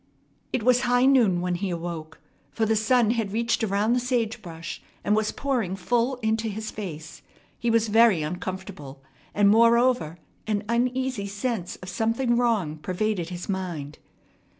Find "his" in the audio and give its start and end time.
6.47-6.71, 13.29-13.47